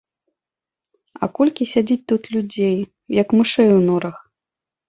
[1.19, 2.77] А колькі сядзіць тут людзей,
[3.21, 4.17] як мышэй у норах.